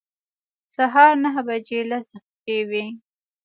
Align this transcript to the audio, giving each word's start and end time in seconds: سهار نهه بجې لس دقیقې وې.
سهار 0.75 1.11
نهه 1.23 1.41
بجې 1.47 1.79
لس 1.89 2.07
دقیقې 2.13 2.59
وې. 2.69 2.85